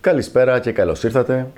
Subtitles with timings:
[0.00, 1.50] Καλησπέρα και καλώς ήρθατε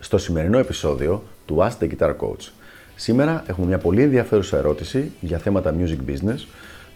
[0.00, 2.50] στο σημερινό επεισόδιο του Ask the Guitar Coach.
[2.96, 6.46] Σήμερα έχουμε μια πολύ ενδιαφέρουσα ερώτηση για θέματα music business,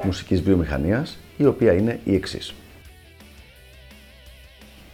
[0.02, 2.54] μουσικής βιομηχανίας, η οποία είναι η εξής.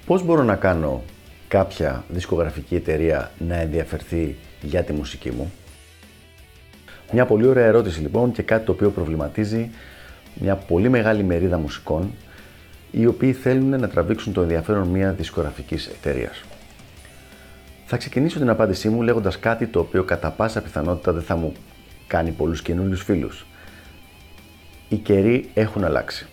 [0.06, 1.02] Πώς μπορώ να κάνω
[1.48, 5.52] κάποια δισκογραφική εταιρεία να ενδιαφερθεί για τη μουσική μου;
[7.12, 9.70] Μια πολύ ωραία ερώτηση λοιπόν και κάτι το οποίο προβληματίζει
[10.34, 12.10] μια πολύ μεγάλη μερίδα μουσικών
[12.91, 16.45] οι οποίοι θέλουν να τραβήξουν το ενδιαφέρον μιας δισκογραφικής εταιρείας.
[17.87, 21.52] Θα ξεκινήσω την απάντησή μου λέγοντας κάτι το οποίο κατά πάσα πιθανότητα δεν θα μου
[22.06, 23.46] κάνει πολλούς καινούριους φίλους.
[24.88, 26.27] Οι καιροί έχουν αλλάξει.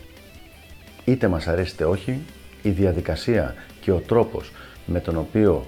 [1.05, 2.19] Είτε μας αρέσει είτε όχι,
[2.61, 4.51] η διαδικασία και ο τρόπος
[4.85, 5.65] με τον οποίο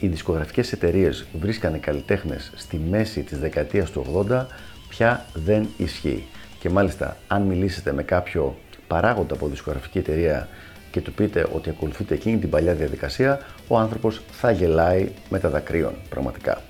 [0.00, 4.46] οι δισκογραφικές εταιρείες βρίσκανε καλλιτέχνες στη μέση της δεκαετίας του 80
[4.88, 6.26] πια δεν ισχύει.
[6.58, 10.48] Και μάλιστα αν μιλήσετε με κάποιο παράγοντα από δισκογραφική εταιρεία
[10.90, 15.48] και του πείτε ότι ακολουθείτε εκείνη την παλιά διαδικασία, ο άνθρωπος θα γελάει με τα
[15.48, 16.60] δακρύων πραγματικά.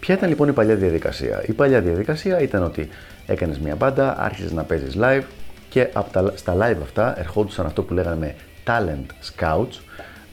[0.00, 2.88] Ποια ήταν λοιπόν η παλιά διαδικασία; Η παλιά διαδικασία ήταν ότι
[3.26, 5.22] έκανες μια μπάντα, άρχισες να παίζεις live
[5.68, 8.34] και από τα, στα live αυτά ερχόντουσαν αυτό που λέγαμε
[8.66, 9.80] talent scouts,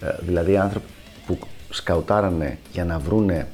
[0.02, 0.88] ε, δηλαδή άνθρωποι
[1.26, 1.38] που
[1.74, 3.48] σκαουτάρανε για να βρούνε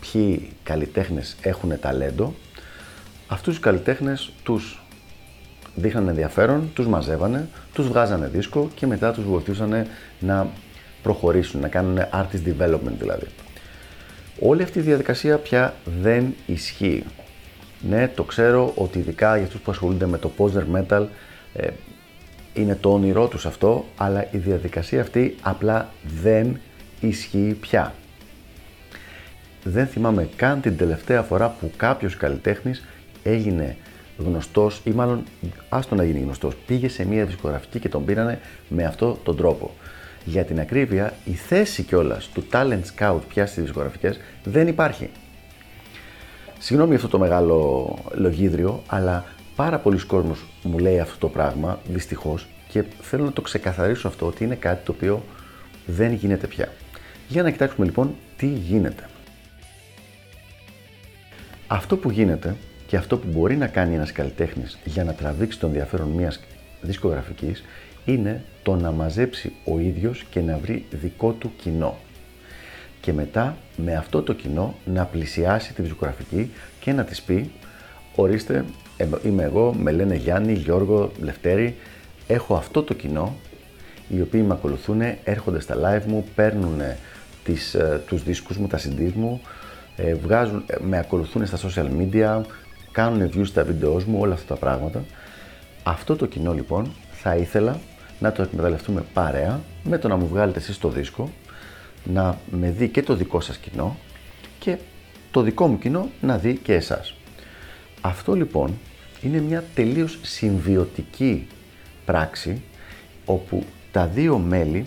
[0.00, 2.34] ποιοι καλλιτέχνες έχουν ταλέντο.
[3.26, 4.82] Αυτούς τους καλλιτέχνες τους
[5.74, 9.86] δείχνανε ενδιαφέρον, τους μαζεύανε, τους βγάζανε δίσκο και μετά τους βοηθούσαν
[10.20, 10.48] να
[11.02, 13.26] προχωρήσουν, να κάνουν artist development δηλαδή.
[14.40, 17.04] Όλη αυτή η διαδικασία πια δεν ισχύει.
[17.88, 21.06] Ναι, το ξέρω ότι ειδικά για αυτούς που ασχολούνται με το poser metal
[21.54, 21.68] ε,
[22.54, 25.88] είναι το όνειρό τους αυτό, αλλά η διαδικασία αυτή απλά
[26.22, 26.60] δεν
[27.06, 27.94] ισχύει πια.
[29.64, 32.84] Δεν θυμάμαι καν την τελευταία φορά που κάποιος καλλιτέχνης
[33.22, 33.76] έγινε
[34.18, 35.24] γνωστός ή μάλλον
[35.68, 39.74] άστο να γίνει γνωστός, πήγε σε μια δισκογραφική και τον πήρανε με αυτό τον τρόπο.
[40.24, 45.10] Για την ακρίβεια, η θέση κιόλας του talent scout πια στις δισκογραφικές δεν υπάρχει.
[46.58, 49.24] Συγγνώμη για αυτό το μεγάλο λογίδριο, αλλά
[49.56, 54.26] πάρα πολλοί κόσμος μου λέει αυτό το πράγμα, δυστυχώς, και θέλω να το ξεκαθαρίσω αυτό
[54.26, 55.22] ότι είναι κάτι το οποίο
[55.86, 56.68] δεν γίνεται πια.
[57.28, 59.08] Για να κοιτάξουμε λοιπόν τι γίνεται.
[61.66, 65.68] Αυτό που γίνεται και αυτό που μπορεί να κάνει ένας καλλιτέχνης για να τραβήξει τον
[65.68, 66.40] ενδιαφέρον μιας
[66.80, 67.64] δισκογραφικής
[68.04, 71.96] είναι το να μαζέψει ο ίδιος και να βρει δικό του κοινό.
[73.00, 77.50] Και μετά με αυτό το κοινό να πλησιάσει τη δισκογραφική και να της πει
[78.14, 78.64] ορίστε
[79.24, 81.76] είμαι εγώ, με λένε Γιάννη, Γιώργο, Λευτέρη,
[82.26, 83.36] έχω αυτό το κοινό
[84.08, 86.80] οι οποίοι με ακολουθούν, έρχονται στα live μου, παίρνουν
[87.44, 89.40] τις, ε, τους δίσκους μου, τα CDs μου,
[89.96, 92.40] ε, βγάζουν, ε, με ακολουθούν στα social media,
[92.92, 95.04] κάνουν views στα βίντεός μου, όλα αυτά τα πράγματα.
[95.82, 97.80] Αυτό το κοινό λοιπόν θα ήθελα
[98.18, 101.30] να το εκμεταλλευτούμε παρέα με το να μου βγάλετε εσείς το δίσκο,
[102.04, 103.96] να με δει και το δικό σας κοινό
[104.58, 104.76] και
[105.30, 107.14] το δικό μου κοινό να δει και εσάς.
[108.00, 108.78] Αυτό λοιπόν
[109.22, 111.46] είναι μια τελείως συμβιωτική
[112.04, 112.62] πράξη
[113.24, 114.86] όπου τα δύο μέλη,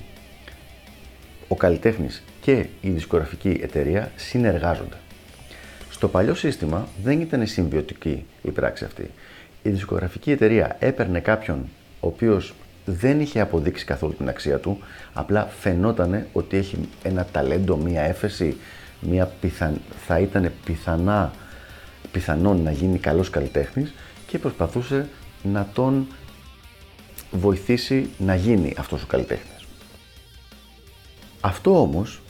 [1.48, 4.96] ο καλλιτέχνης και η δισκογραφική εταιρεία συνεργάζονται.
[5.90, 9.12] Στο παλιό σύστημα δεν ήταν συμβιωτική η πράξη αυτή.
[9.64, 11.66] Η δισκογραφική εταιρεία έπαιρνε κάποιον
[12.00, 12.54] ο οποίος
[12.86, 14.80] δεν είχε αποδείξει καθόλου την αξία του,
[15.14, 18.58] απλά φαινόταν ότι έχει ένα ταλέντο, μία έφεση,
[19.02, 19.82] μία πιθαν...
[20.06, 21.34] θα ήταν πιθανά,
[22.12, 23.94] πιθανόν να γίνει καλός καλλιτέχνης
[24.28, 25.08] και προσπαθούσε
[25.44, 26.08] να τον
[27.32, 29.66] βοηθήσει να γίνει αυτός ο καλλιτέχνης.
[31.42, 32.22] Αυτό όμως,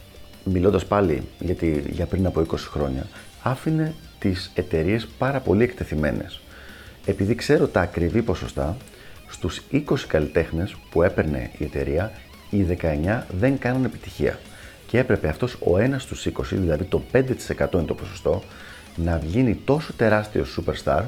[0.52, 3.08] μιλώντας πάλι γιατί για πριν από 20 χρόνια,
[3.44, 6.40] άφηνε τις εταιρείες πάρα πολύ εκτεθειμένες.
[7.06, 8.78] Επειδή ξέρω τα ακριβή ποσοστά,
[9.28, 12.12] στους 20 καλλιτέχνες που έπαιρνε η εταιρεία,
[12.50, 14.40] οι 19 δεν κάνουν επιτυχία.
[14.88, 18.44] Και έπρεπε αυτός ο ένας στους 20, δηλαδή το 5% είναι το ποσοστό,
[18.96, 21.03] να γίνει τόσο τεράστιο superstar,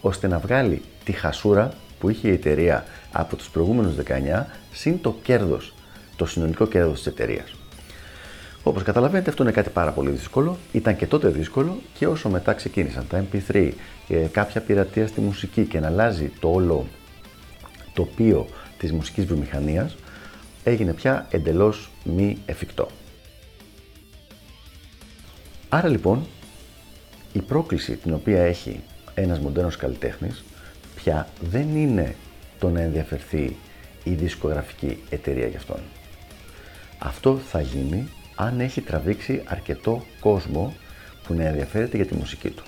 [0.00, 5.16] ώστε να βγάλει τη χασούρα που είχε η εταιρεία από τους προηγούμενους 19, συν το
[5.22, 5.74] κέρδος,
[6.16, 7.54] το συνολικό κέρδος της εταιρείας.
[8.66, 12.52] Όπως καταλαβαίνετε αυτό είναι κάτι πάρα πολύ δύσκολο, ήταν και τότε δύσκολο και όσο μετά
[12.52, 13.70] ξεκίνησαν τα MP3,
[14.08, 16.86] ε, κάποια πειρατεία στη μουσική και να αλλάζει το όλο
[17.94, 18.46] τοπίο
[18.78, 19.96] της μουσικής βιομηχανίας,
[20.64, 22.88] έγινε πια εντελώς μη εφικτό.
[25.68, 26.26] Άρα λοιπόν,
[27.32, 28.80] η πρόκληση την οποία έχει
[29.14, 30.44] ένας μοντέρνος καλλιτέχνης
[30.94, 32.14] πια δεν είναι
[32.58, 33.56] το να ενδιαφερθεί
[34.04, 35.80] η δισκογραφική εταιρεία για αυτόν.
[36.98, 40.74] Αυτό θα γίνει αν έχει τραβήξει αρκετό κόσμο
[41.26, 42.62] που να ενδιαφέρεται για τη μουσική του.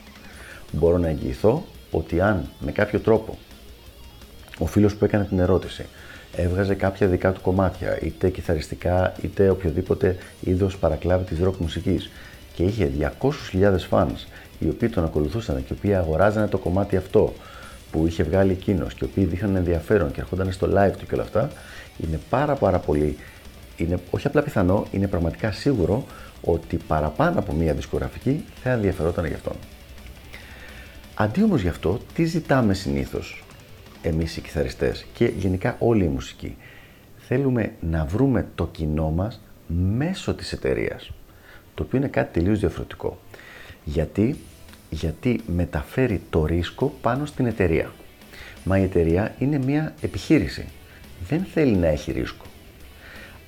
[0.73, 3.39] Μπορώ να εγγυηθώ ότι αν με κάποιο τρόπο
[4.59, 5.87] ο φίλος που έκανε την ερώτηση
[6.37, 12.11] έβγαζε κάποια δικά του κομμάτια, είτε κιθαριστικά είτε οποιοδήποτε είδος παρακλάβη της ροκ μουσικής
[12.55, 12.91] και είχε
[13.53, 14.27] 200.000 fans
[14.59, 17.33] οι οποίοι τον ακολουθούσαν και οι οποίοι αγοράζανε το κομμάτι αυτό
[17.91, 21.15] που είχε βγάλει εκείνος και οι οποίοι δείχναν ενδιαφέρον και ερχόταν στο live του και
[21.15, 21.51] όλα αυτά,
[22.07, 23.17] είναι πάρα πάρα πολύ,
[23.79, 26.07] είναι όχι απλά πιθανό, είναι πραγματικά σίγουρο
[26.43, 29.57] ότι παραπάνω από μία δισκογραφική θα ενδιαφερόταν γι' αυτόν.
[31.15, 33.45] Αντί όμως γι' αυτό, τι ζητάμε συνήθως
[34.03, 36.57] εμείς οι κιθαριστές και γενικά όλοι οι μουσικοί.
[37.19, 39.41] Θέλουμε να βρούμε το κοινό μας
[39.97, 41.11] μέσω της εταιρείας,
[41.75, 43.19] το οποίο είναι κάτι τελείως διαφορετικό.
[43.85, 44.39] Γιατί,
[44.91, 47.93] γιατί μεταφέρει το ρίσκο πάνω στην εταιρεία.
[48.65, 50.65] Μα η εταιρεία είναι μια επιχείρηση.
[51.29, 52.45] Δεν θέλει να έχει ρίσκο.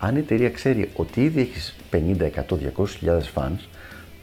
[0.03, 2.57] Αν η εταιρεία ξέρει ότι ήδη έχεις 50, 100,
[3.05, 3.59] 200 fans,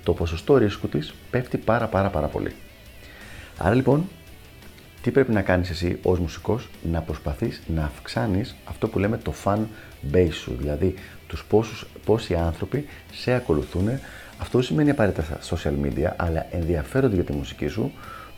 [0.04, 2.52] το ποσοστό ρίσκου της πέφτει πάρα πάρα πάρα πολύ.
[3.58, 4.10] Άρα λοιπόν,
[5.02, 9.34] τι πρέπει να κάνεις εσύ ως μουσικός, να προσπαθείς να αυξάνεις αυτό που λέμε το
[9.44, 9.60] fan
[10.14, 10.94] base σου, δηλαδή
[11.28, 13.90] τους πόσους, πόσοι άνθρωποι σε ακολουθούν.
[14.38, 17.92] Αυτό σημαίνει απαραίτητα social media, αλλά ενδιαφέρονται για τη μουσική σου,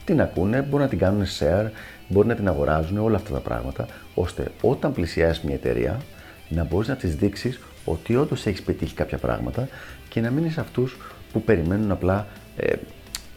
[0.05, 1.69] την ακούνε, μπορεί να την κάνουν share,
[2.07, 5.99] μπορεί να την αγοράζουν, όλα αυτά τα πράγματα, ώστε όταν πλησιάσεις μια εταιρεία,
[6.49, 9.67] να μπορείς να της δείξεις ότι όντως έχεις πετύχει κάποια πράγματα
[10.09, 10.97] και να μην είσαι αυτούς
[11.31, 12.73] που περιμένουν απλά ε,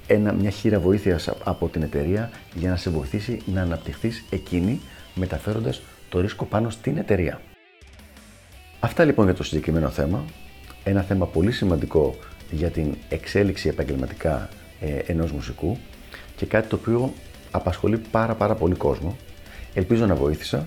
[0.07, 4.81] ένα, μια χείρα βοήθειας από την εταιρεία για να σε βοηθήσει να αναπτυχθείς εκείνη
[5.15, 7.41] μεταφέροντας το ρίσκο πάνω στην εταιρεία.
[8.81, 10.25] Αυτά λοιπόν για το συγκεκριμένο θέμα.
[10.85, 12.17] Ένα θέμα πολύ σημαντικό
[12.51, 14.49] για την εξέλιξη επαγγελματικά
[14.81, 15.79] ε, ενός μουσικού
[16.37, 17.13] και κάτι το οποίο
[17.51, 19.17] απασχολεί πάρα πάρα πολύ κόσμο.
[19.75, 20.67] Ελπίζω να βοήθησα